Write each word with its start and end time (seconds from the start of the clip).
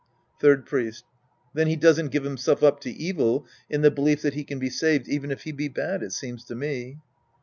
Third 0.39 0.65
Priest. 0.65 1.03
Then 1.53 1.67
he 1.67 1.75
doesn't 1.75 2.07
give 2.07 2.23
himself 2.23 2.63
up 2.63 2.79
to 2.81 2.89
evil 2.89 3.45
in 3.69 3.83
the 3.83 3.91
belief 3.91 4.23
that 4.23 4.33
he 4.33 4.43
can 4.43 4.57
be 4.57 4.71
saved 4.71 5.07
even 5.07 5.29
if 5.29 5.43
he 5.43 5.51
be 5.51 5.67
bad, 5.67 6.01
it 6.01 6.11
seems 6.11 6.43
to 6.45 6.55
me. 6.55 6.97